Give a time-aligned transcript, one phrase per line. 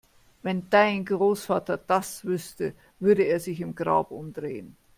[0.41, 4.75] Wenn dein Großvater das wüsste, würde er sich im Grab umdrehen!